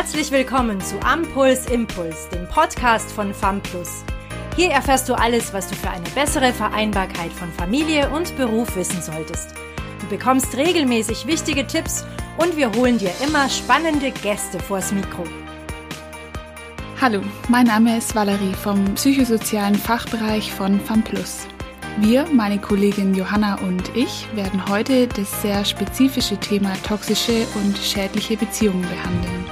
[0.00, 4.02] Herzlich willkommen zu Ampuls Impuls, dem Podcast von FAMPLUS.
[4.56, 9.02] Hier erfährst du alles, was du für eine bessere Vereinbarkeit von Familie und Beruf wissen
[9.02, 9.50] solltest.
[10.00, 12.06] Du bekommst regelmäßig wichtige Tipps
[12.38, 15.24] und wir holen dir immer spannende Gäste vors Mikro.
[16.98, 21.46] Hallo, mein Name ist Valerie vom psychosozialen Fachbereich von FAMPLUS.
[21.98, 28.38] Wir, meine Kollegin Johanna und ich, werden heute das sehr spezifische Thema toxische und schädliche
[28.38, 29.49] Beziehungen behandeln.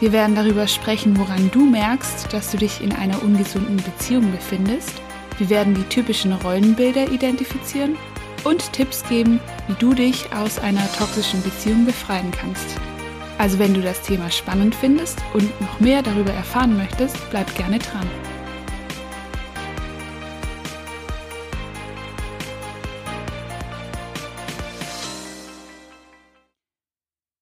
[0.00, 4.94] Wir werden darüber sprechen, woran du merkst, dass du dich in einer ungesunden Beziehung befindest.
[5.36, 7.96] Wir werden die typischen Rollenbilder identifizieren
[8.44, 12.64] und Tipps geben, wie du dich aus einer toxischen Beziehung befreien kannst.
[13.36, 17.78] Also wenn du das Thema spannend findest und noch mehr darüber erfahren möchtest, bleib gerne
[17.78, 18.08] dran.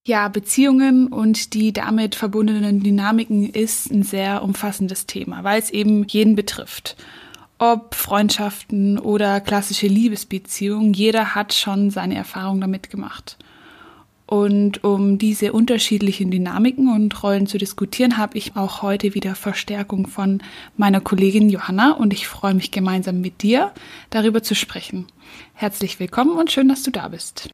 [0.08, 6.06] Ja, Beziehungen und die damit verbundenen Dynamiken ist ein sehr umfassendes Thema, weil es eben
[6.08, 6.96] jeden betrifft.
[7.58, 13.36] Ob Freundschaften oder klassische Liebesbeziehungen, jeder hat schon seine Erfahrung damit gemacht.
[14.24, 20.06] Und um diese unterschiedlichen Dynamiken und Rollen zu diskutieren, habe ich auch heute wieder Verstärkung
[20.06, 20.42] von
[20.78, 23.72] meiner Kollegin Johanna und ich freue mich gemeinsam mit dir
[24.08, 25.04] darüber zu sprechen.
[25.52, 27.50] Herzlich willkommen und schön, dass du da bist.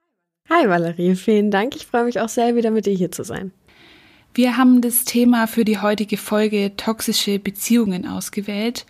[0.50, 1.74] Hi Valerie, vielen Dank.
[1.74, 3.50] Ich freue mich auch sehr, wieder mit dir hier zu sein.
[4.34, 8.84] Wir haben das Thema für die heutige Folge toxische Beziehungen ausgewählt.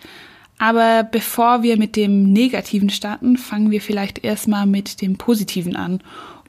[0.59, 6.01] Aber bevor wir mit dem Negativen starten, fangen wir vielleicht erstmal mit dem Positiven an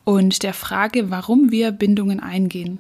[0.05, 2.79] und der Frage, warum wir Bindungen eingehen.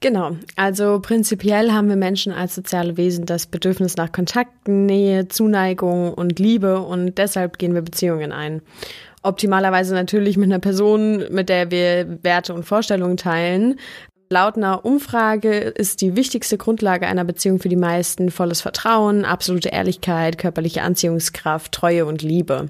[0.00, 6.12] Genau, also prinzipiell haben wir Menschen als soziale Wesen das Bedürfnis nach Kontakten, Nähe, Zuneigung
[6.12, 8.60] und Liebe und deshalb gehen wir Beziehungen ein.
[9.24, 13.80] Optimalerweise natürlich mit einer Person, mit der wir Werte und Vorstellungen teilen.
[14.30, 19.70] Laut einer Umfrage ist die wichtigste Grundlage einer Beziehung für die meisten volles Vertrauen, absolute
[19.70, 22.68] Ehrlichkeit, körperliche Anziehungskraft, Treue und Liebe.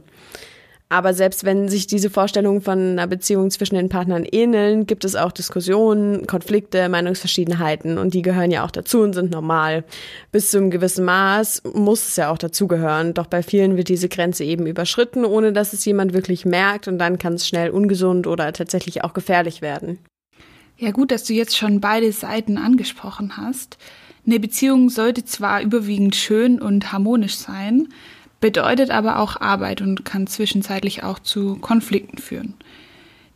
[0.90, 5.16] Aber selbst wenn sich diese Vorstellungen von einer Beziehung zwischen den Partnern ähneln, gibt es
[5.16, 9.84] auch Diskussionen, Konflikte, Meinungsverschiedenheiten und die gehören ja auch dazu und sind normal.
[10.30, 14.08] Bis zu einem gewissen Maß muss es ja auch dazugehören, doch bei vielen wird diese
[14.08, 18.26] Grenze eben überschritten, ohne dass es jemand wirklich merkt und dann kann es schnell ungesund
[18.26, 19.98] oder tatsächlich auch gefährlich werden.
[20.76, 23.78] Ja gut, dass du jetzt schon beide Seiten angesprochen hast.
[24.26, 27.88] Eine Beziehung sollte zwar überwiegend schön und harmonisch sein,
[28.44, 32.52] bedeutet aber auch Arbeit und kann zwischenzeitlich auch zu Konflikten führen.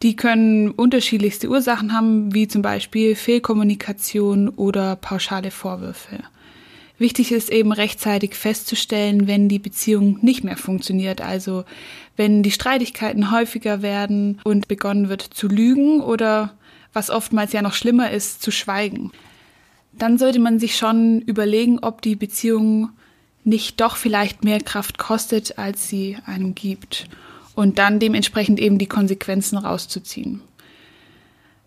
[0.03, 6.19] Die können unterschiedlichste Ursachen haben, wie zum Beispiel Fehlkommunikation oder pauschale Vorwürfe.
[6.99, 11.65] Wichtig ist eben rechtzeitig festzustellen, wenn die Beziehung nicht mehr funktioniert, also
[12.19, 16.53] wenn die Streitigkeiten häufiger werden und begonnen wird zu lügen oder
[16.93, 19.11] was oftmals ja noch schlimmer ist, zu schweigen.
[19.95, 22.91] Dann sollte man sich schon überlegen, ob die Beziehung
[23.45, 27.09] nicht doch vielleicht mehr Kraft kostet, als sie einem gibt.
[27.55, 30.43] Und dann dementsprechend eben die Konsequenzen rauszuziehen.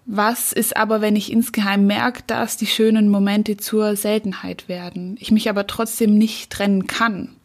[0.05, 5.31] Was ist aber, wenn ich insgeheim merke, dass die schönen Momente zur Seltenheit werden, ich
[5.31, 7.35] mich aber trotzdem nicht trennen kann?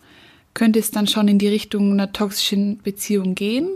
[0.55, 3.69] Könnte es dann schon in die Richtung einer toxischen Beziehung gehen?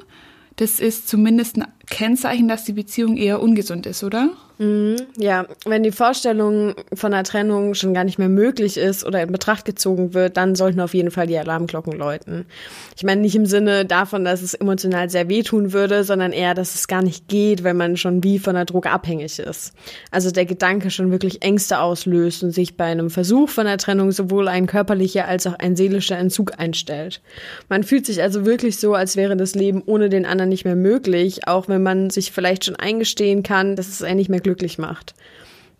[0.56, 4.30] Das ist zumindest ein Kennzeichen, dass die Beziehung eher ungesund ist, oder?
[4.60, 9.22] Mhm, ja, wenn die Vorstellung von einer Trennung schon gar nicht mehr möglich ist oder
[9.22, 12.44] in Betracht gezogen wird, dann sollten auf jeden Fall die Alarmglocken läuten.
[12.94, 16.74] Ich meine nicht im Sinne davon, dass es emotional sehr wehtun würde, sondern eher, dass
[16.74, 19.72] es gar nicht geht, wenn man schon wie von der Droge abhängig ist.
[20.10, 24.12] Also der Gedanke schon wirklich Ängste auslöst und sich bei einem Versuch von der Trennung
[24.12, 27.22] sowohl ein körperlicher als auch ein seelischer Entzug einstellt.
[27.70, 30.76] Man fühlt sich also wirklich so, als wäre das Leben ohne den anderen nicht mehr
[30.76, 34.78] möglich, auch wenn man sich vielleicht schon eingestehen kann, dass es einen nicht mehr glücklich
[34.78, 35.14] macht.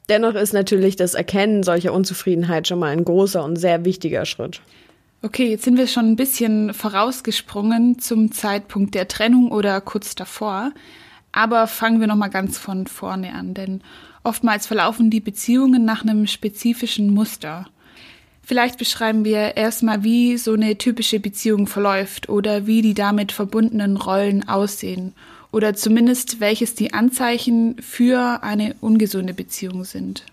[0.09, 4.61] Dennoch ist natürlich das Erkennen solcher Unzufriedenheit schon mal ein großer und sehr wichtiger Schritt.
[5.23, 10.73] Okay, jetzt sind wir schon ein bisschen vorausgesprungen zum Zeitpunkt der Trennung oder kurz davor.
[11.31, 13.83] Aber fangen wir noch mal ganz von vorne an, denn
[14.25, 17.67] oftmals verlaufen die Beziehungen nach einem spezifischen Muster.
[18.43, 23.97] Vielleicht beschreiben wir erstmal, wie so eine typische Beziehung verläuft oder wie die damit verbundenen
[23.97, 25.15] Rollen aussehen
[25.53, 30.25] oder zumindest welches die Anzeichen für eine ungesunde Beziehung sind.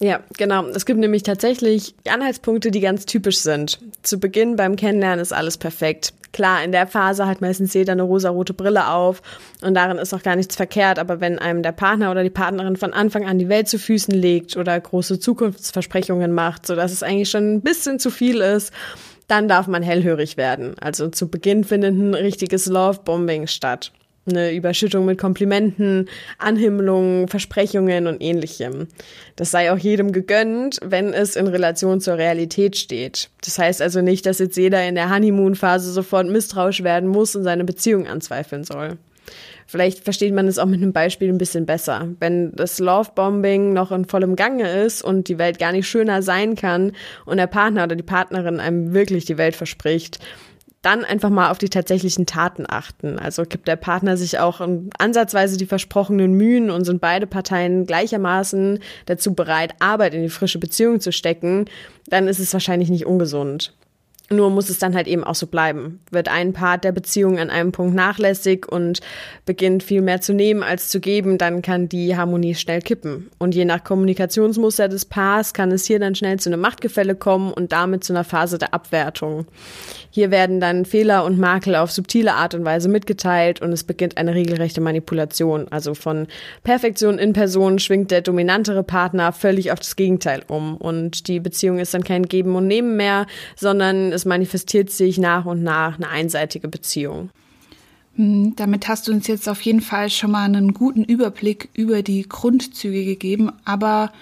[0.00, 0.66] Ja, genau.
[0.66, 3.78] Es gibt nämlich tatsächlich Anhaltspunkte, die ganz typisch sind.
[4.02, 6.12] Zu Beginn beim Kennenlernen ist alles perfekt.
[6.32, 9.22] Klar, in der Phase hat meistens jeder eine rosarote Brille auf
[9.60, 12.76] und darin ist auch gar nichts verkehrt, aber wenn einem der Partner oder die Partnerin
[12.76, 17.30] von Anfang an die Welt zu Füßen legt oder große Zukunftsversprechungen macht, sodass es eigentlich
[17.30, 18.72] schon ein bisschen zu viel ist,
[19.28, 20.74] dann darf man hellhörig werden.
[20.80, 23.92] Also zu Beginn findet ein richtiges Love-Bombing statt.
[24.24, 26.08] Eine Überschüttung mit Komplimenten,
[26.38, 28.86] Anhimmelungen, Versprechungen und ähnlichem.
[29.34, 33.30] Das sei auch jedem gegönnt, wenn es in Relation zur Realität steht.
[33.44, 37.42] Das heißt also nicht, dass jetzt jeder in der Honeymoon-Phase sofort misstrauisch werden muss und
[37.42, 38.96] seine Beziehung anzweifeln soll.
[39.66, 42.08] Vielleicht versteht man es auch mit einem Beispiel ein bisschen besser.
[42.20, 46.56] Wenn das Lovebombing noch in vollem Gange ist und die Welt gar nicht schöner sein
[46.56, 46.92] kann
[47.24, 50.18] und der Partner oder die Partnerin einem wirklich die Welt verspricht,
[50.82, 53.18] dann einfach mal auf die tatsächlichen Taten achten.
[53.18, 54.60] Also gibt der Partner sich auch
[54.98, 60.58] ansatzweise die versprochenen Mühen und sind beide Parteien gleichermaßen dazu bereit, Arbeit in die frische
[60.58, 61.66] Beziehung zu stecken,
[62.08, 63.72] dann ist es wahrscheinlich nicht ungesund.
[64.32, 66.00] Nur muss es dann halt eben auch so bleiben.
[66.10, 69.00] Wird ein Part der Beziehung an einem Punkt nachlässig und
[69.44, 73.30] beginnt viel mehr zu nehmen als zu geben, dann kann die Harmonie schnell kippen.
[73.38, 77.52] Und je nach Kommunikationsmuster des Paars kann es hier dann schnell zu einem Machtgefälle kommen
[77.52, 79.46] und damit zu einer Phase der Abwertung.
[80.10, 84.18] Hier werden dann Fehler und Makel auf subtile Art und Weise mitgeteilt und es beginnt
[84.18, 85.66] eine regelrechte Manipulation.
[85.70, 86.26] Also von
[86.64, 91.78] Perfektion in Person schwingt der dominantere Partner völlig auf das Gegenteil um und die Beziehung
[91.78, 93.26] ist dann kein Geben und Nehmen mehr,
[93.56, 97.30] sondern es manifestiert sich nach und nach eine einseitige Beziehung.
[98.16, 102.02] Hm, damit hast du uns jetzt auf jeden Fall schon mal einen guten Überblick über
[102.02, 104.12] die Grundzüge gegeben, aber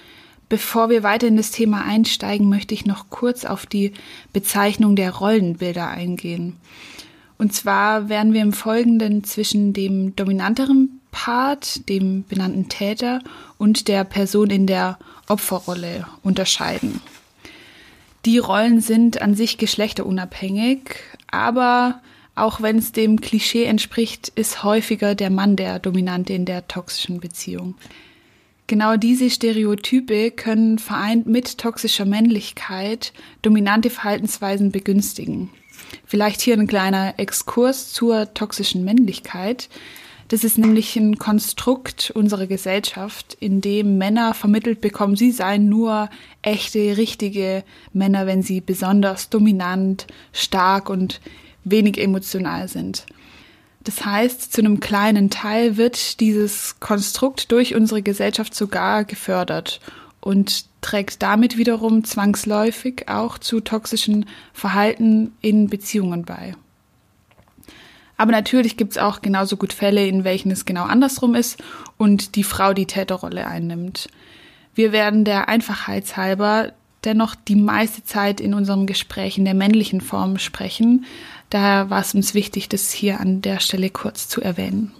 [0.50, 3.92] Bevor wir weiter in das Thema einsteigen, möchte ich noch kurz auf die
[4.32, 6.56] Bezeichnung der Rollenbilder eingehen.
[7.38, 13.20] Und zwar werden wir im Folgenden zwischen dem dominanteren Part, dem benannten Täter,
[13.58, 14.98] und der Person in der
[15.28, 17.00] Opferrolle unterscheiden.
[18.26, 20.94] Die Rollen sind an sich geschlechterunabhängig,
[21.30, 22.02] aber
[22.34, 27.20] auch wenn es dem Klischee entspricht, ist häufiger der Mann der Dominante in der toxischen
[27.20, 27.74] Beziehung.
[28.66, 33.12] Genau diese Stereotype können vereint mit toxischer Männlichkeit
[33.42, 35.50] dominante Verhaltensweisen begünstigen.
[36.06, 39.68] Vielleicht hier ein kleiner Exkurs zur toxischen Männlichkeit.
[40.30, 46.08] Das ist nämlich ein Konstrukt unserer Gesellschaft, in dem Männer vermittelt bekommen, sie seien nur
[46.40, 51.20] echte, richtige Männer, wenn sie besonders dominant, stark und
[51.64, 53.06] wenig emotional sind.
[53.82, 59.80] Das heißt, zu einem kleinen Teil wird dieses Konstrukt durch unsere Gesellschaft sogar gefördert
[60.20, 66.54] und trägt damit wiederum zwangsläufig auch zu toxischen Verhalten in Beziehungen bei.
[68.20, 71.56] Aber natürlich gibt es auch genauso gut Fälle, in welchen es genau andersrum ist
[71.96, 74.08] und die Frau die Täterrolle einnimmt.
[74.74, 76.72] Wir werden der Einfachheit halber
[77.04, 81.06] dennoch die meiste Zeit in unserem Gespräch in der männlichen Form sprechen,
[81.50, 84.92] Daher war es uns wichtig, das hier an der Stelle kurz zu erwähnen.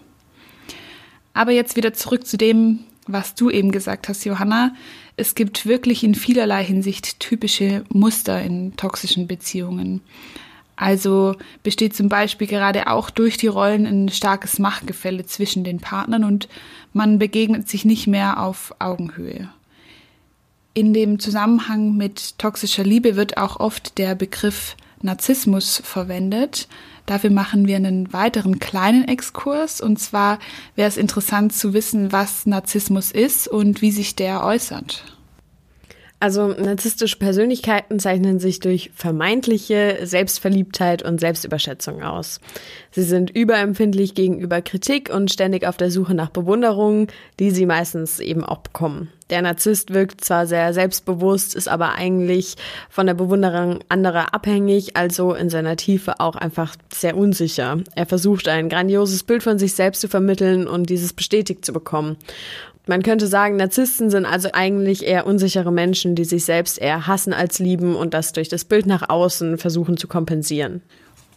[1.33, 4.75] Aber jetzt wieder zurück zu dem, was du eben gesagt hast, Johanna.
[5.17, 10.03] Es gibt wirklich in vielerlei Hinsicht typische Muster in toxischen Beziehungen.
[10.77, 16.25] Also besteht zum Beispiel gerade auch durch die Rollen ein starkes Machtgefälle zwischen den Partnern
[16.25, 16.49] und
[16.93, 19.51] man begegnet sich nicht mehr auf Augenhöhe.
[20.73, 26.69] In dem Zusammenhang mit toxischer Liebe wird auch oft der Begriff Narzissmus verwendet.
[27.07, 29.81] Dafür machen wir einen weiteren kleinen Exkurs.
[29.81, 30.39] Und zwar
[30.77, 35.05] wäre es interessant zu wissen, was Narzissmus ist und wie sich der äußert.
[36.23, 42.41] Also narzisstische Persönlichkeiten zeichnen sich durch vermeintliche Selbstverliebtheit und Selbstüberschätzung aus.
[42.91, 47.07] Sie sind überempfindlich gegenüber Kritik und ständig auf der Suche nach Bewunderung,
[47.39, 49.11] die sie meistens eben auch bekommen.
[49.31, 52.57] Der Narzisst wirkt zwar sehr selbstbewusst, ist aber eigentlich
[52.91, 57.79] von der Bewunderung anderer abhängig, also in seiner Tiefe auch einfach sehr unsicher.
[57.95, 62.17] Er versucht ein grandioses Bild von sich selbst zu vermitteln und dieses bestätigt zu bekommen.
[62.87, 67.33] Man könnte sagen, Narzissten sind also eigentlich eher unsichere Menschen, die sich selbst eher hassen
[67.33, 70.83] als lieben und das durch das Bild nach außen versuchen zu kompensieren.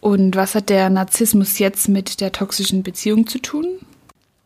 [0.00, 3.78] Und was hat der Narzissmus jetzt mit der toxischen Beziehung zu tun?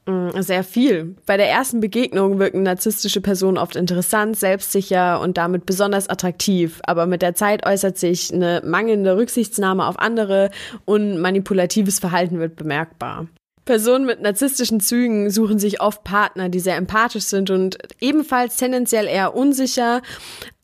[0.08, 1.16] Mm, sehr viel.
[1.26, 6.80] Bei der ersten Begegnung wirken narzisstische Personen oft interessant, selbstsicher und damit besonders attraktiv.
[6.84, 10.50] Aber mit der Zeit äußert sich eine mangelnde Rücksichtsnahme auf andere
[10.84, 13.26] und manipulatives Verhalten wird bemerkbar.
[13.68, 19.04] Personen mit narzisstischen Zügen suchen sich oft Partner, die sehr empathisch sind und ebenfalls tendenziell
[19.04, 20.00] eher unsicher,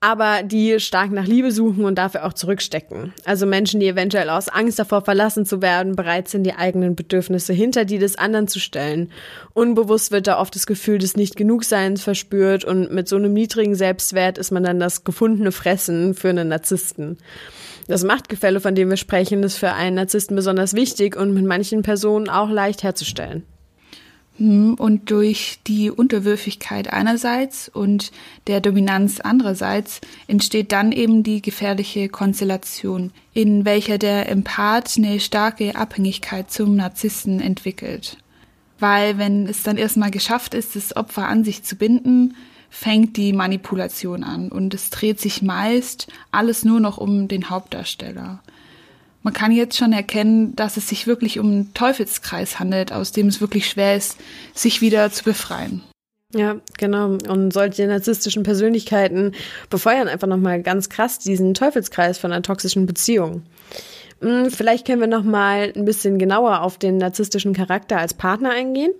[0.00, 3.12] aber die stark nach Liebe suchen und dafür auch zurückstecken.
[3.26, 7.52] Also Menschen, die eventuell aus Angst davor verlassen zu werden, bereit sind, die eigenen Bedürfnisse
[7.52, 9.12] hinter die des anderen zu stellen.
[9.52, 14.38] Unbewusst wird da oft das Gefühl des Nicht-Genugseins verspürt und mit so einem niedrigen Selbstwert
[14.38, 17.18] ist man dann das gefundene Fressen für einen Narzissten.
[17.86, 21.82] Das Machtgefälle, von dem wir sprechen, ist für einen Narzissten besonders wichtig und mit manchen
[21.82, 23.44] Personen auch leicht herzustellen.
[24.38, 28.10] Hm, und durch die Unterwürfigkeit einerseits und
[28.46, 35.76] der Dominanz andererseits entsteht dann eben die gefährliche Konstellation, in welcher der Empath eine starke
[35.76, 38.18] Abhängigkeit zum Narzissten entwickelt.
[38.80, 42.34] weil wenn es dann erstmal geschafft ist, das Opfer an sich zu binden,
[42.74, 48.42] fängt die Manipulation an und es dreht sich meist alles nur noch um den Hauptdarsteller.
[49.22, 53.28] Man kann jetzt schon erkennen, dass es sich wirklich um einen Teufelskreis handelt, aus dem
[53.28, 54.18] es wirklich schwer ist,
[54.54, 55.82] sich wieder zu befreien.
[56.34, 57.16] Ja, genau.
[57.28, 59.32] Und solche narzisstischen Persönlichkeiten
[59.70, 63.42] befeuern einfach nochmal ganz krass diesen Teufelskreis von einer toxischen Beziehung.
[64.20, 68.92] Hm, vielleicht können wir nochmal ein bisschen genauer auf den narzisstischen Charakter als Partner eingehen.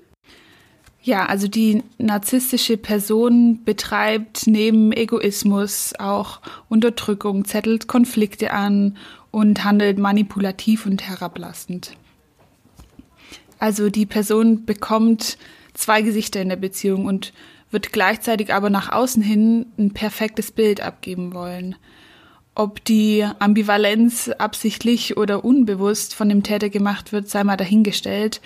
[1.04, 8.96] Ja, also die narzisstische Person betreibt neben Egoismus auch Unterdrückung, zettelt Konflikte an
[9.30, 11.92] und handelt manipulativ und herablassend.
[13.58, 15.36] Also die Person bekommt
[15.74, 17.34] zwei Gesichter in der Beziehung und
[17.70, 21.76] wird gleichzeitig aber nach außen hin ein perfektes Bild abgeben wollen.
[22.54, 28.40] Ob die Ambivalenz absichtlich oder unbewusst von dem Täter gemacht wird, sei mal dahingestellt,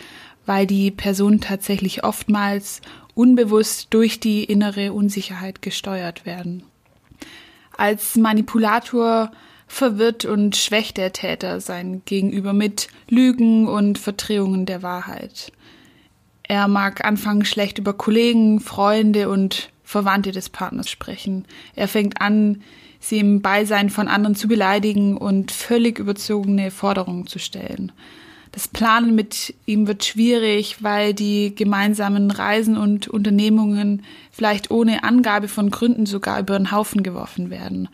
[0.48, 2.80] weil die Personen tatsächlich oftmals
[3.14, 6.62] unbewusst durch die innere Unsicherheit gesteuert werden.
[7.76, 9.30] Als Manipulator
[9.66, 15.52] verwirrt und schwächt der Täter sein Gegenüber mit Lügen und Verdrehungen der Wahrheit.
[16.44, 21.44] Er mag anfangen, schlecht über Kollegen, Freunde und Verwandte des Partners sprechen.
[21.76, 22.62] Er fängt an,
[23.00, 27.92] sie im Beisein von anderen zu beleidigen und völlig überzogene Forderungen zu stellen.
[28.58, 35.46] Das Planen mit ihm wird schwierig, weil die gemeinsamen Reisen und Unternehmungen vielleicht ohne Angabe
[35.46, 37.88] von Gründen sogar über den Haufen geworfen werden.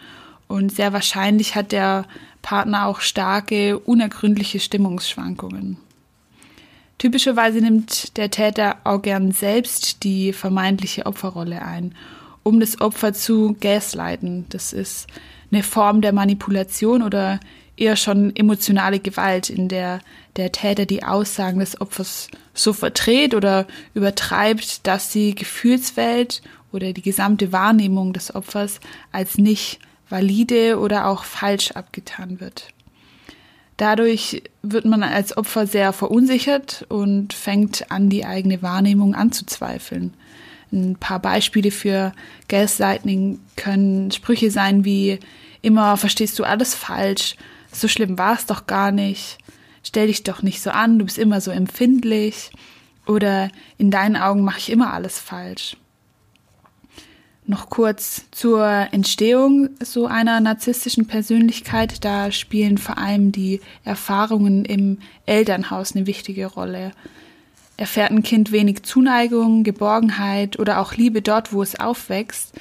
[0.48, 2.06] Und sehr wahrscheinlich hat der
[2.40, 5.76] Partner auch starke, unergründliche Stimmungsschwankungen.
[6.96, 11.94] Typischerweise nimmt der Täter auch gern selbst die vermeintliche Opferrolle ein,
[12.42, 14.46] um das Opfer zu gaslighten.
[14.48, 15.08] Das ist
[15.52, 17.38] eine Form der Manipulation oder
[17.76, 20.00] eher schon emotionale Gewalt, in der
[20.36, 27.02] der Täter die Aussagen des Opfers so verdreht oder übertreibt, dass die Gefühlswelt oder die
[27.02, 28.80] gesamte Wahrnehmung des Opfers
[29.12, 29.78] als nicht
[30.08, 32.68] valide oder auch falsch abgetan wird.
[33.76, 40.14] Dadurch wird man als Opfer sehr verunsichert und fängt an, die eigene Wahrnehmung anzuzweifeln.
[40.72, 42.12] Ein paar Beispiele für
[42.48, 45.18] Gaslighting können Sprüche sein wie
[45.62, 47.36] immer verstehst du alles falsch,
[47.74, 49.38] so schlimm war es doch gar nicht,
[49.82, 52.50] stell dich doch nicht so an, du bist immer so empfindlich
[53.06, 55.76] oder in deinen Augen mache ich immer alles falsch.
[57.46, 62.02] Noch kurz zur Entstehung so einer narzisstischen Persönlichkeit.
[62.02, 66.92] Da spielen vor allem die Erfahrungen im Elternhaus eine wichtige Rolle.
[67.76, 72.54] Erfährt ein Kind wenig Zuneigung, Geborgenheit oder auch Liebe dort, wo es aufwächst,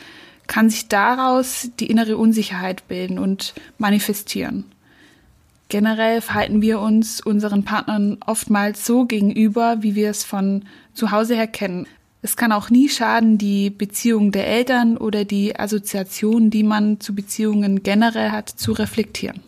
[0.48, 4.65] kann sich daraus die innere Unsicherheit bilden und manifestieren.
[5.70, 11.36] Generell verhalten wir uns unseren Partnern oftmals so gegenüber, wie wir es von zu Hause
[11.36, 11.88] her kennen.
[12.22, 17.13] Es kann auch nie schaden, die Beziehung der Eltern oder die Assoziation, die man zu
[17.13, 19.41] Beziehungen generell hat, zu reflektieren.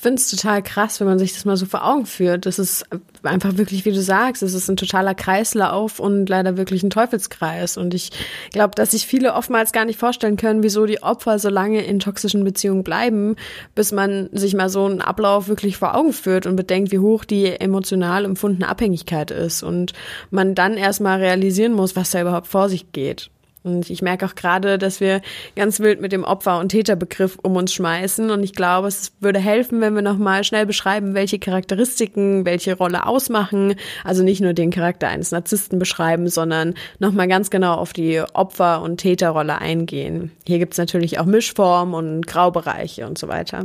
[0.00, 2.46] Ich finde es total krass, wenn man sich das mal so vor Augen führt.
[2.46, 2.86] Das ist
[3.22, 7.76] einfach wirklich, wie du sagst, es ist ein totaler Kreislauf und leider wirklich ein Teufelskreis.
[7.76, 8.08] Und ich
[8.50, 11.98] glaube, dass sich viele oftmals gar nicht vorstellen können, wieso die Opfer so lange in
[11.98, 13.36] toxischen Beziehungen bleiben,
[13.74, 17.26] bis man sich mal so einen Ablauf wirklich vor Augen führt und bedenkt, wie hoch
[17.26, 19.62] die emotional empfundene Abhängigkeit ist.
[19.62, 19.92] Und
[20.30, 23.30] man dann erstmal realisieren muss, was da überhaupt vor sich geht.
[23.62, 25.20] Und ich merke auch gerade, dass wir
[25.54, 28.30] ganz wild mit dem Opfer- und Täterbegriff um uns schmeißen.
[28.30, 33.06] Und ich glaube, es würde helfen, wenn wir nochmal schnell beschreiben, welche Charakteristiken welche Rolle
[33.06, 33.74] ausmachen.
[34.02, 38.82] Also nicht nur den Charakter eines Narzissten beschreiben, sondern nochmal ganz genau auf die Opfer-
[38.82, 40.32] und Täterrolle eingehen.
[40.46, 43.64] Hier gibt's natürlich auch Mischformen und Graubereiche und so weiter.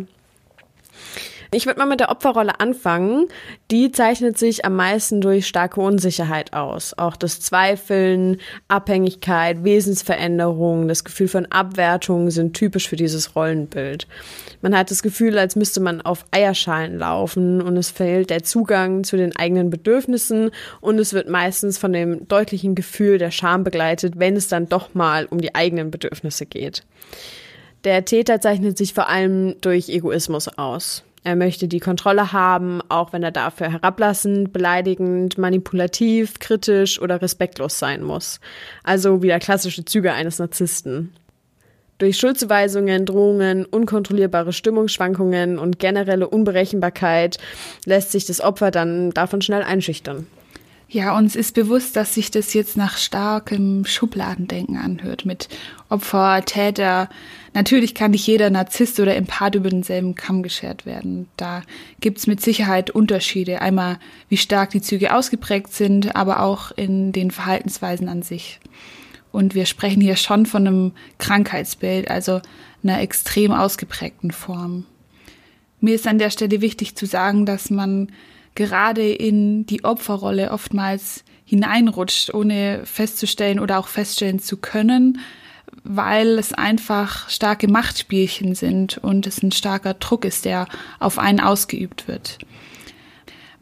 [1.51, 3.27] Ich würde mal mit der Opferrolle anfangen.
[3.71, 6.97] Die zeichnet sich am meisten durch starke Unsicherheit aus.
[6.97, 8.37] Auch das Zweifeln,
[8.67, 14.07] Abhängigkeit, Wesensveränderung, das Gefühl von Abwertung sind typisch für dieses Rollenbild.
[14.61, 19.03] Man hat das Gefühl, als müsste man auf Eierschalen laufen und es fehlt der Zugang
[19.03, 24.15] zu den eigenen Bedürfnissen und es wird meistens von dem deutlichen Gefühl der Scham begleitet,
[24.17, 26.83] wenn es dann doch mal um die eigenen Bedürfnisse geht.
[27.85, 31.04] Der Täter zeichnet sich vor allem durch Egoismus aus.
[31.25, 37.79] Er möchte die Kontrolle haben, auch wenn er dafür herablassend, beleidigend, manipulativ, kritisch oder respektlos
[37.79, 38.39] sein muss.
[38.83, 41.15] Also wieder klassische Züge eines Narzissten.
[41.97, 47.39] Durch Schuldzuweisungen, Drohungen, unkontrollierbare Stimmungsschwankungen und generelle Unberechenbarkeit
[47.85, 50.27] lässt sich das Opfer dann davon schnell einschüchtern.
[50.87, 55.49] Ja, uns ist bewusst, dass sich das jetzt nach starkem Schubladendenken anhört mit
[55.89, 57.09] Opfer, Täter.
[57.55, 61.29] Natürlich kann nicht jeder Narzisst oder Empath über denselben Kamm geschert werden.
[61.37, 61.61] Da
[62.01, 63.61] gibt's mit Sicherheit Unterschiede.
[63.61, 63.97] Einmal,
[64.27, 68.59] wie stark die Züge ausgeprägt sind, aber auch in den Verhaltensweisen an sich.
[69.31, 72.41] Und wir sprechen hier schon von einem Krankheitsbild, also
[72.83, 74.85] einer extrem ausgeprägten Form.
[75.79, 78.11] Mir ist an der Stelle wichtig zu sagen, dass man
[78.55, 85.19] gerade in die Opferrolle oftmals hineinrutscht, ohne festzustellen oder auch feststellen zu können,
[85.85, 90.67] weil es einfach starke Machtspielchen sind und es ein starker Druck ist, der
[90.99, 92.39] auf einen ausgeübt wird.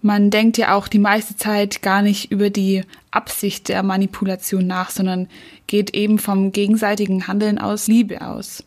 [0.02, 4.90] Man denkt ja auch die meiste Zeit gar nicht über die Absicht der Manipulation nach,
[4.90, 5.28] sondern
[5.68, 8.64] geht eben vom gegenseitigen Handeln aus Liebe aus.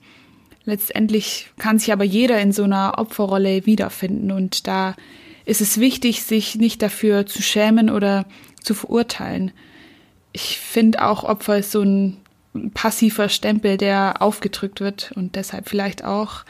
[0.65, 4.97] Letztendlich kann sich aber jeder in so einer Opferrolle wiederfinden und da
[5.45, 8.27] ist es wichtig, sich nicht dafür zu schämen oder
[8.61, 9.53] zu verurteilen.
[10.33, 12.17] Ich finde auch Opfer ist so ein
[12.75, 16.45] passiver Stempel, der aufgedrückt wird und deshalb vielleicht auch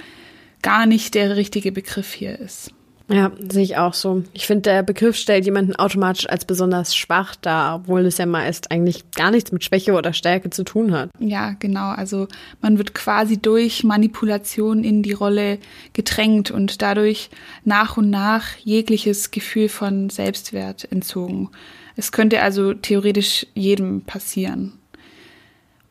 [0.63, 2.73] gar nicht der richtige Begriff hier ist.
[3.09, 4.25] Ja, sehe ich auch so.
[4.33, 8.73] Ich finde, der Begriff stellt jemanden automatisch als besonders schwach dar, obwohl es ja meist
[8.73, 11.11] eigentlich gar nichts mit Schwäche oder Stärke zu tun hat.
[11.21, 11.91] Ja, genau.
[11.91, 12.27] Also
[12.61, 15.59] man wird quasi durch Manipulation in die Rolle
[15.93, 17.31] gedrängt und dadurch
[17.65, 21.51] nach und nach jegliches Gefühl von Selbstwert entzogen.
[21.95, 24.73] Es könnte also theoretisch jedem passieren.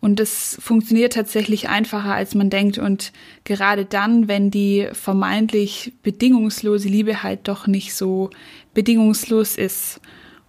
[0.05, 2.77] Und es funktioniert tatsächlich einfacher, als man denkt.
[2.77, 3.11] Und
[3.43, 8.29] gerade dann, wenn die vermeintlich bedingungslose Liebe halt doch nicht so
[8.75, 9.99] bedingungslos ist.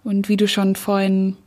[0.03, 1.37] Und wie du schon vorhin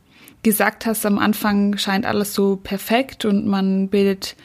[0.43, 4.35] gesagt hast, am Anfang scheint alles so perfekt und man bildet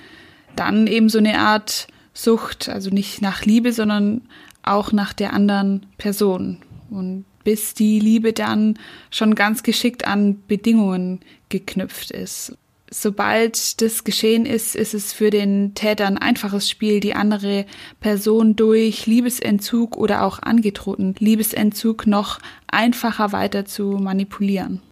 [0.55, 4.21] dann eben so eine Art Sucht, also nicht nach Liebe, sondern
[4.63, 6.59] auch nach der anderen Person.
[6.89, 8.79] Und bis die Liebe dann
[9.11, 11.19] schon ganz geschickt an Bedingungen
[11.49, 12.57] geknüpft ist
[12.91, 17.67] sobald das geschehen ist, ist es für den Täter ein einfaches Spiel, die andere
[18.01, 22.39] Person durch Liebesentzug oder auch angedrohten Liebesentzug noch
[22.69, 24.83] einfacher weiter zu manipulieren.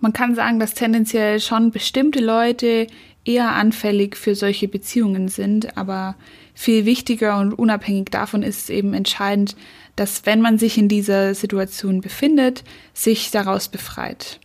[0.00, 2.86] Man kann sagen, dass tendenziell schon bestimmte Leute
[3.24, 6.14] eher anfällig für solche Beziehungen sind, aber
[6.54, 9.56] viel wichtiger und unabhängig davon ist es eben entscheidend,
[9.96, 12.62] dass wenn man sich in dieser Situation befindet,
[12.94, 14.40] sich daraus befreit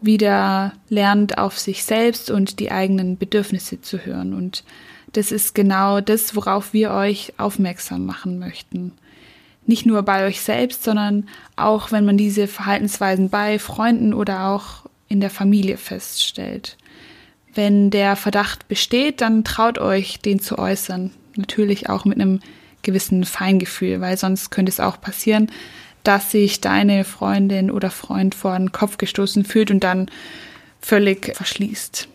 [0.00, 4.34] wieder lernt, auf sich selbst und die eigenen Bedürfnisse zu hören.
[4.34, 4.64] Und
[5.12, 8.92] das ist genau das, worauf wir euch aufmerksam machen möchten.
[9.66, 14.86] Nicht nur bei euch selbst, sondern auch, wenn man diese Verhaltensweisen bei Freunden oder auch
[15.08, 16.76] in der Familie feststellt.
[17.54, 21.10] Wenn der Verdacht besteht, dann traut euch, den zu äußern.
[21.36, 22.40] Natürlich auch mit einem
[22.82, 25.50] gewissen Feingefühl, weil sonst könnte es auch passieren,
[26.04, 30.10] dass sich deine Freundin oder Freund vor den Kopf gestoßen fühlt und dann
[30.80, 32.08] völlig verschließt.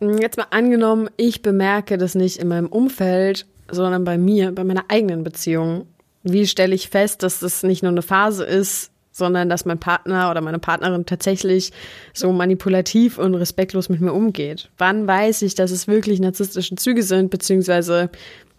[0.00, 4.84] Jetzt mal angenommen, ich bemerke das nicht in meinem Umfeld, sondern bei mir, bei meiner
[4.88, 5.86] eigenen Beziehung.
[6.22, 10.30] Wie stelle ich fest, dass das nicht nur eine Phase ist, sondern dass mein Partner
[10.30, 11.72] oder meine Partnerin tatsächlich
[12.14, 14.70] so manipulativ und respektlos mit mir umgeht?
[14.78, 18.10] Wann weiß ich, dass es wirklich narzisstische Züge sind, beziehungsweise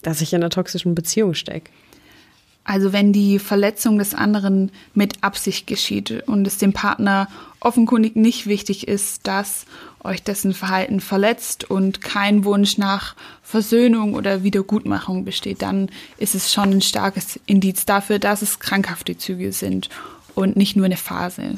[0.04, 1.72] dass ich in einer toxischen Beziehung stecke?
[2.64, 7.28] Also wenn die Verletzung des anderen mit Absicht geschieht und es dem Partner
[7.60, 9.66] offenkundig nicht wichtig ist, dass
[10.04, 16.54] euch dessen Verhalten verletzt und kein Wunsch nach Versöhnung oder Wiedergutmachung besteht, dann ist es
[16.54, 19.90] schon ein starkes Indiz dafür, dass es krankhafte Züge sind
[20.36, 21.58] und nicht nur eine Phase.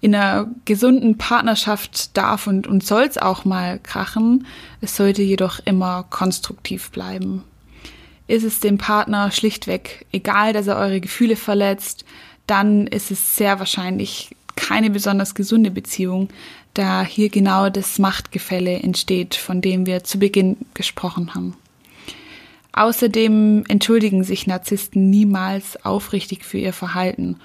[0.00, 4.46] In einer gesunden Partnerschaft darf und, und soll es auch mal krachen.
[4.80, 7.44] Es sollte jedoch immer konstruktiv bleiben
[8.32, 12.06] ist es dem Partner schlichtweg egal, dass er eure Gefühle verletzt,
[12.46, 16.28] dann ist es sehr wahrscheinlich keine besonders gesunde Beziehung,
[16.72, 21.54] da hier genau das Machtgefälle entsteht, von dem wir zu Beginn gesprochen haben.
[22.72, 27.36] Außerdem entschuldigen sich Narzissten niemals aufrichtig für ihr Verhalten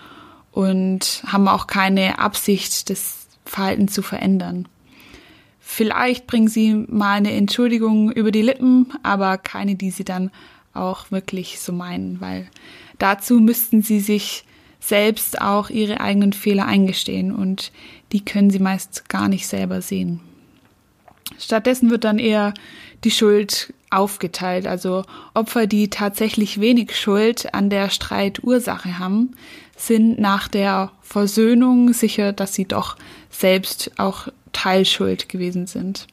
[0.53, 4.69] und haben auch keine Absicht, das Verhalten zu verändern.
[5.59, 10.31] Vielleicht bringen sie mal eine Entschuldigung über die Lippen, aber keine, die sie dann
[10.77, 12.47] auch wirklich so meinen, weil
[12.99, 14.45] dazu müssten sie sich
[14.79, 17.71] selbst auch ihre eigenen Fehler eingestehen und
[18.11, 20.21] die können sie meist gar nicht selber sehen.
[21.39, 22.53] Stattdessen wird dann eher
[23.03, 29.35] die Schuld aufgeteilt, also Opfer, die tatsächlich wenig Schuld an der Streitursache haben,
[29.75, 32.97] sind nach der Versöhnung sicher, dass sie doch
[33.29, 36.07] selbst auch Teilschuld gewesen sind.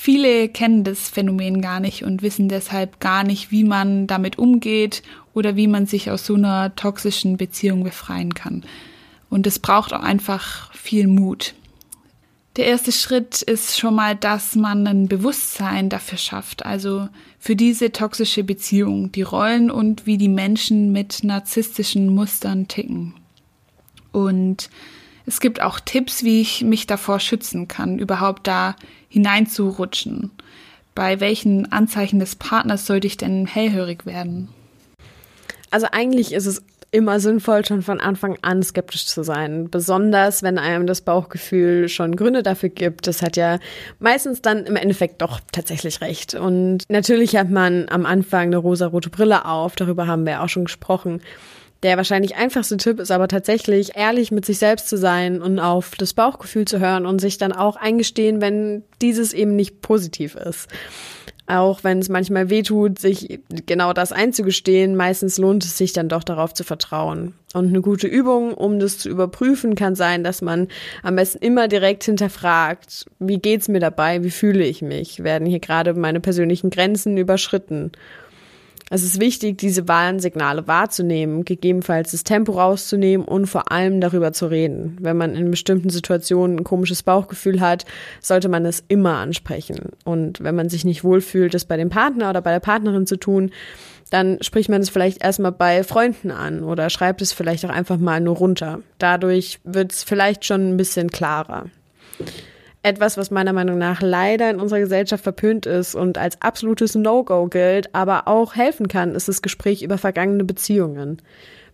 [0.00, 5.02] Viele kennen das Phänomen gar nicht und wissen deshalb gar nicht, wie man damit umgeht
[5.34, 8.62] oder wie man sich aus so einer toxischen Beziehung befreien kann.
[9.28, 11.54] Und es braucht auch einfach viel Mut.
[12.54, 17.08] Der erste Schritt ist schon mal, dass man ein Bewusstsein dafür schafft, also
[17.40, 23.14] für diese toxische Beziehung, die Rollen und wie die Menschen mit narzisstischen Mustern ticken.
[24.12, 24.70] Und
[25.28, 28.74] es gibt auch Tipps, wie ich mich davor schützen kann, überhaupt da
[29.08, 30.30] hineinzurutschen.
[30.94, 34.48] Bei welchen Anzeichen des Partners sollte ich denn hellhörig werden?
[35.70, 39.68] Also eigentlich ist es immer sinnvoll, schon von Anfang an skeptisch zu sein.
[39.70, 43.06] Besonders, wenn einem das Bauchgefühl schon Gründe dafür gibt.
[43.06, 43.58] Das hat ja
[43.98, 46.34] meistens dann im Endeffekt doch tatsächlich recht.
[46.34, 49.76] Und natürlich hat man am Anfang eine rosa-rote Brille auf.
[49.76, 51.20] Darüber haben wir auch schon gesprochen.
[51.82, 55.92] Der wahrscheinlich einfachste Tipp ist aber tatsächlich, ehrlich mit sich selbst zu sein und auf
[55.96, 60.68] das Bauchgefühl zu hören und sich dann auch eingestehen, wenn dieses eben nicht positiv ist.
[61.46, 66.22] Auch wenn es manchmal wehtut, sich genau das einzugestehen, meistens lohnt es sich dann doch
[66.22, 67.32] darauf zu vertrauen.
[67.54, 70.68] Und eine gute Übung, um das zu überprüfen, kann sein, dass man
[71.02, 75.60] am besten immer direkt hinterfragt, wie geht's mir dabei, wie fühle ich mich, werden hier
[75.60, 77.92] gerade meine persönlichen Grenzen überschritten
[78.90, 84.46] es ist wichtig, diese Warnsignale wahrzunehmen, gegebenenfalls das Tempo rauszunehmen und vor allem darüber zu
[84.46, 84.96] reden.
[85.00, 87.84] Wenn man in bestimmten Situationen ein komisches Bauchgefühl hat,
[88.20, 89.90] sollte man es immer ansprechen.
[90.04, 93.16] Und wenn man sich nicht wohlfühlt, das bei dem Partner oder bei der Partnerin zu
[93.16, 93.50] tun,
[94.10, 97.98] dann spricht man es vielleicht erstmal bei Freunden an oder schreibt es vielleicht auch einfach
[97.98, 98.80] mal nur runter.
[98.98, 101.66] Dadurch wird es vielleicht schon ein bisschen klarer.
[102.88, 107.48] Etwas, was meiner Meinung nach leider in unserer Gesellschaft verpönt ist und als absolutes No-Go
[107.48, 111.20] gilt, aber auch helfen kann, ist das Gespräch über vergangene Beziehungen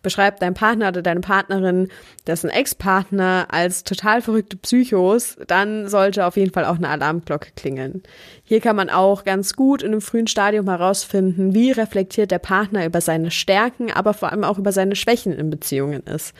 [0.04, 1.88] beschreibt dein Partner oder deine Partnerin
[2.28, 8.02] dessen Ex-Partner als total verrückte Psychos, dann sollte auf jeden Fall auch eine Alarmglocke klingeln.
[8.46, 12.84] Hier kann man auch ganz gut in einem frühen Stadium herausfinden, wie reflektiert der Partner
[12.84, 16.34] über seine Stärken, aber vor allem auch über seine Schwächen in Beziehungen ist.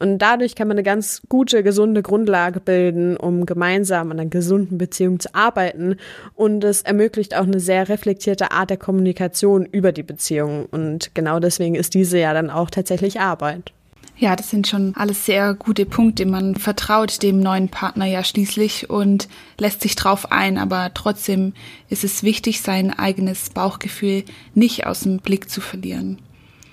[0.00, 4.78] Und dadurch kann man eine ganz gute, gesunde Grundlage bilden, um gemeinsam an einer gesunden
[4.78, 5.96] Beziehung zu arbeiten.
[6.34, 10.64] Und es ermöglicht auch eine sehr reflektierte Art der Kommunikation über die Beziehung.
[10.70, 13.72] Und genau deswegen ist diese ja dann auch tatsächlich Arbeit.
[14.24, 16.24] Ja, das sind schon alles sehr gute Punkte.
[16.24, 21.52] Man vertraut dem neuen Partner ja schließlich und lässt sich drauf ein, aber trotzdem
[21.90, 26.22] ist es wichtig, sein eigenes Bauchgefühl nicht aus dem Blick zu verlieren.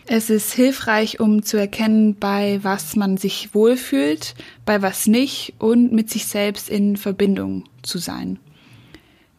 [0.05, 4.33] Es ist hilfreich, um zu erkennen, bei was man sich wohlfühlt,
[4.65, 8.39] bei was nicht und mit sich selbst in Verbindung zu sein.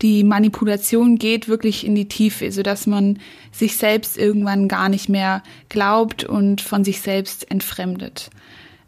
[0.03, 3.21] Die Manipulation geht wirklich in die Tiefe, sodass man
[3.53, 8.31] sich selbst irgendwann gar nicht mehr glaubt und von sich selbst entfremdet.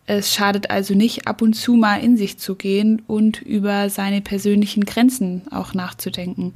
[0.07, 4.21] Es schadet also nicht, ab und zu mal in sich zu gehen und über seine
[4.21, 6.53] persönlichen Grenzen auch nachzudenken.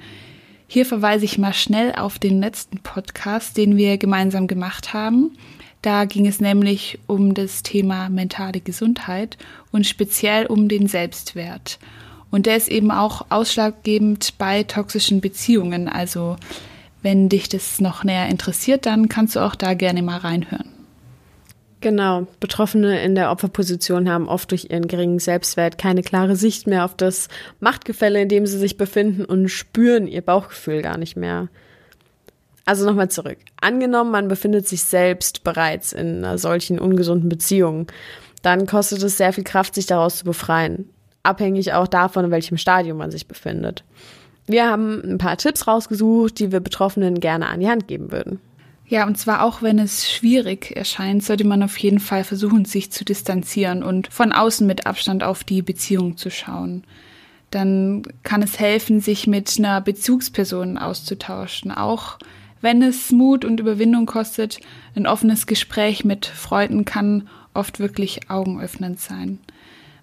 [0.66, 5.30] Hier verweise ich mal schnell auf den letzten Podcast, den wir gemeinsam gemacht haben.
[5.80, 9.38] Da ging es nämlich um das Thema mentale Gesundheit
[9.70, 11.78] und speziell um den Selbstwert.
[12.30, 15.88] Und der ist eben auch ausschlaggebend bei toxischen Beziehungen.
[15.88, 16.36] Also
[17.02, 20.68] wenn dich das noch näher interessiert, dann kannst du auch da gerne mal reinhören.
[21.80, 22.26] Genau.
[22.40, 26.96] Betroffene in der Opferposition haben oft durch ihren geringen Selbstwert keine klare Sicht mehr auf
[26.96, 27.28] das
[27.60, 31.48] Machtgefälle, in dem sie sich befinden und spüren ihr Bauchgefühl gar nicht mehr.
[32.64, 33.38] Also nochmal zurück.
[33.60, 37.86] Angenommen, man befindet sich selbst bereits in einer solchen ungesunden Beziehung,
[38.42, 40.90] dann kostet es sehr viel Kraft, sich daraus zu befreien.
[41.22, 43.84] Abhängig auch davon, in welchem Stadium man sich befindet.
[44.46, 48.40] Wir haben ein paar Tipps rausgesucht, die wir Betroffenen gerne an die Hand geben würden.
[48.86, 52.90] Ja, und zwar auch wenn es schwierig erscheint, sollte man auf jeden Fall versuchen, sich
[52.90, 56.84] zu distanzieren und von außen mit Abstand auf die Beziehung zu schauen.
[57.50, 61.70] Dann kann es helfen, sich mit einer Bezugsperson auszutauschen.
[61.70, 62.18] Auch
[62.62, 64.60] wenn es Mut und Überwindung kostet,
[64.94, 69.38] ein offenes Gespräch mit Freunden kann oft wirklich augenöffnend sein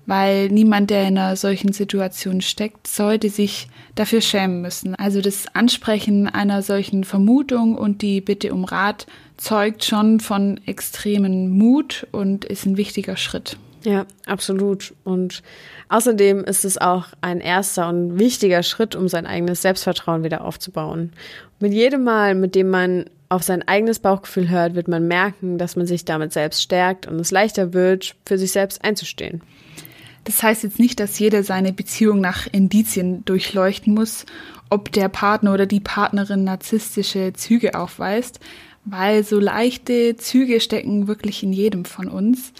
[0.05, 4.95] weil niemand, der in einer solchen Situation steckt, sollte sich dafür schämen müssen.
[4.95, 11.49] Also das Ansprechen einer solchen Vermutung und die Bitte um Rat zeugt schon von extremen
[11.49, 13.57] Mut und ist ein wichtiger Schritt.
[13.83, 14.93] Ja, absolut.
[15.03, 15.43] Und
[15.89, 21.13] außerdem ist es auch ein erster und wichtiger Schritt, um sein eigenes Selbstvertrauen wieder aufzubauen.
[21.59, 25.75] Mit jedem Mal, mit dem man auf sein eigenes Bauchgefühl hört, wird man merken, dass
[25.75, 29.41] man sich damit selbst stärkt und es leichter wird, für sich selbst einzustehen.
[30.25, 34.25] Das heißt jetzt nicht, dass jeder seine Beziehung nach Indizien durchleuchten muss,
[34.69, 38.39] ob der Partner oder die Partnerin narzisstische Züge aufweist,
[38.85, 42.53] weil so leichte Züge stecken wirklich in jedem von uns.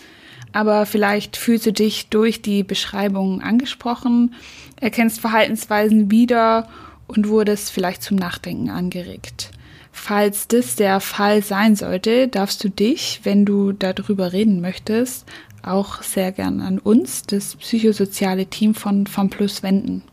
[0.54, 4.36] Aber vielleicht fühlst du dich durch die Beschreibung angesprochen,
[4.80, 6.70] erkennst Verhaltensweisen wieder
[7.08, 9.52] und wurdest vielleicht zum Nachdenken angeregt.
[9.92, 15.26] Falls das der Fall sein sollte, darfst du dich, wenn du darüber reden möchtest,
[15.68, 20.04] auch sehr gern an uns, das psychosoziale Team von FAMPLUS wenden.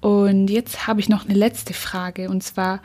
[0.00, 2.80] Und jetzt habe ich noch eine letzte Frage und zwar,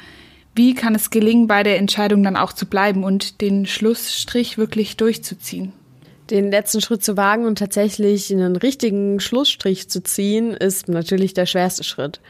[0.55, 4.97] wie kann es gelingen, bei der Entscheidung dann auch zu bleiben und den Schlussstrich wirklich
[4.97, 5.71] durchzuziehen?
[6.29, 11.45] Den letzten Schritt zu wagen und tatsächlich einen richtigen Schlussstrich zu ziehen, ist natürlich der
[11.45, 12.21] schwerste Schritt.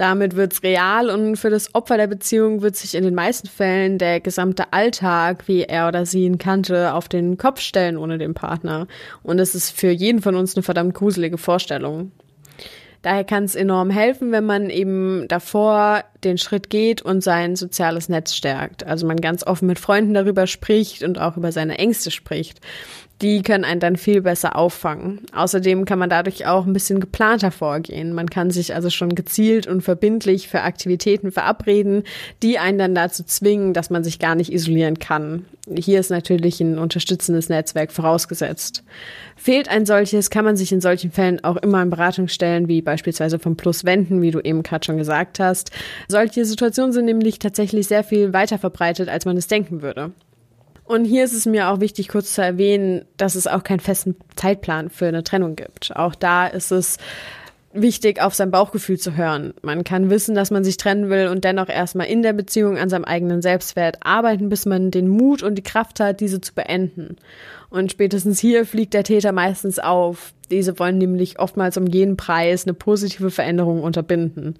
[0.00, 3.98] Damit wird's real und für das Opfer der Beziehung wird sich in den meisten Fällen
[3.98, 8.32] der gesamte Alltag, wie er oder sie ihn kannte, auf den Kopf stellen ohne den
[8.32, 8.86] Partner.
[9.22, 12.12] Und es ist für jeden von uns eine verdammt gruselige Vorstellung.
[13.02, 18.08] Daher kann es enorm helfen, wenn man eben davor den Schritt geht und sein soziales
[18.08, 18.86] Netz stärkt.
[18.86, 22.60] Also man ganz offen mit Freunden darüber spricht und auch über seine Ängste spricht
[23.22, 25.20] die können einen dann viel besser auffangen.
[25.34, 28.14] Außerdem kann man dadurch auch ein bisschen geplanter vorgehen.
[28.14, 32.04] Man kann sich also schon gezielt und verbindlich für Aktivitäten verabreden,
[32.42, 35.44] die einen dann dazu zwingen, dass man sich gar nicht isolieren kann.
[35.76, 38.82] Hier ist natürlich ein unterstützendes Netzwerk vorausgesetzt.
[39.36, 43.38] Fehlt ein solches, kann man sich in solchen Fällen auch immer an Beratungsstellen wie beispielsweise
[43.38, 45.70] vom Plus wenden, wie du eben gerade schon gesagt hast.
[46.08, 50.12] Solche Situationen sind nämlich tatsächlich sehr viel weiter verbreitet, als man es denken würde.
[50.90, 54.16] Und hier ist es mir auch wichtig, kurz zu erwähnen, dass es auch keinen festen
[54.34, 55.94] Zeitplan für eine Trennung gibt.
[55.94, 56.96] Auch da ist es
[57.72, 59.54] wichtig, auf sein Bauchgefühl zu hören.
[59.62, 62.88] Man kann wissen, dass man sich trennen will und dennoch erstmal in der Beziehung an
[62.88, 67.14] seinem eigenen Selbstwert arbeiten, bis man den Mut und die Kraft hat, diese zu beenden.
[67.68, 70.32] Und spätestens hier fliegt der Täter meistens auf.
[70.50, 74.56] Diese wollen nämlich oftmals um jeden Preis eine positive Veränderung unterbinden.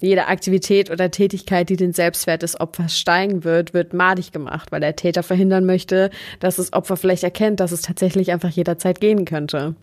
[0.00, 4.80] Jede Aktivität oder Tätigkeit, die den Selbstwert des Opfers steigen wird, wird madig gemacht, weil
[4.80, 6.10] der Täter verhindern möchte,
[6.40, 9.74] dass das Opfer vielleicht erkennt, dass es tatsächlich einfach jederzeit gehen könnte.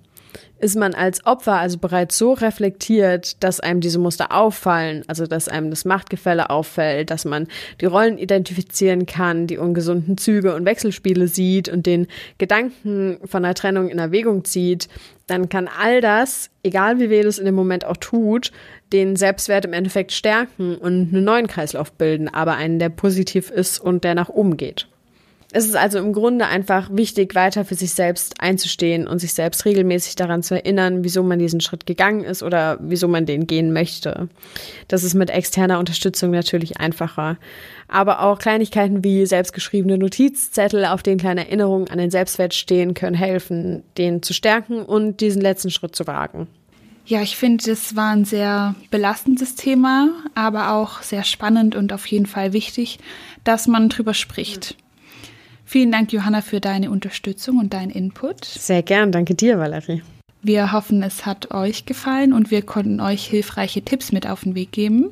[0.59, 5.47] Ist man als Opfer also bereits so reflektiert, dass einem diese Muster auffallen, also dass
[5.47, 7.47] einem das Machtgefälle auffällt, dass man
[7.79, 12.07] die Rollen identifizieren kann, die ungesunden Züge und Wechselspiele sieht und den
[12.39, 14.87] Gedanken von einer Trennung in Erwägung zieht,
[15.27, 18.51] dann kann all das, egal wie weh das in dem Moment auch tut,
[18.91, 23.79] den Selbstwert im Endeffekt stärken und einen neuen Kreislauf bilden, aber einen, der positiv ist
[23.79, 24.87] und der nach oben geht.
[25.53, 29.63] Es ist also im Grunde einfach wichtig, weiter für sich selbst einzustehen und sich selbst
[29.63, 33.71] regelmäßig daran zu erinnern, wieso man diesen Schritt gegangen ist oder wieso man den gehen
[33.71, 34.27] möchte.
[34.89, 37.37] Das ist mit externer Unterstützung natürlich einfacher.
[37.87, 43.15] Aber auch Kleinigkeiten wie selbstgeschriebene Notizzettel, auf denen kleine Erinnerungen an den Selbstwert stehen, können
[43.15, 46.47] helfen, den zu stärken und diesen letzten Schritt zu wagen.
[47.05, 52.05] Ja, ich finde, es war ein sehr belastendes Thema, aber auch sehr spannend und auf
[52.07, 52.99] jeden Fall wichtig,
[53.45, 54.75] dass man drüber spricht.
[55.67, 58.45] Vielen Dank, Johanna, für deine Unterstützung und deinen Input.
[58.45, 60.01] Sehr gern, danke dir, Valerie.
[60.41, 64.55] Wir hoffen, es hat euch gefallen und wir konnten euch hilfreiche Tipps mit auf den
[64.55, 65.09] Weg geben.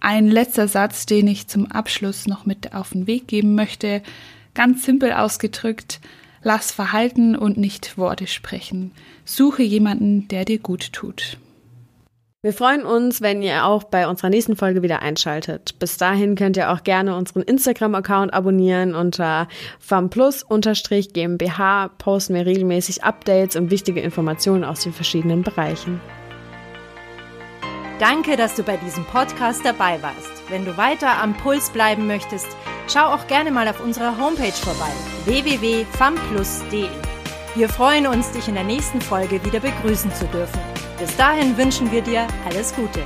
[0.00, 4.02] Ein letzter Satz, den ich zum Abschluss noch mit auf den Weg geben möchte,
[4.52, 6.00] ganz simpel ausgedrückt,
[6.42, 8.90] Lass Verhalten und nicht Worte sprechen.
[9.24, 11.38] Suche jemanden, der dir gut tut.
[12.44, 15.78] Wir freuen uns, wenn ihr auch bei unserer nächsten Folge wieder einschaltet.
[15.78, 18.96] Bis dahin könnt ihr auch gerne unseren Instagram-Account abonnieren.
[18.96, 19.46] Unter
[19.78, 26.00] famplus-gmbh posten wir regelmäßig Updates und wichtige Informationen aus den verschiedenen Bereichen.
[28.00, 30.42] Danke, dass du bei diesem Podcast dabei warst.
[30.48, 32.48] Wenn du weiter am Puls bleiben möchtest,
[32.92, 34.90] schau auch gerne mal auf unserer Homepage vorbei
[35.26, 36.88] www.famplus.de.
[37.54, 40.71] Wir freuen uns, dich in der nächsten Folge wieder begrüßen zu dürfen.
[41.02, 43.00] Bis dahin wünschen wir dir alles Gute.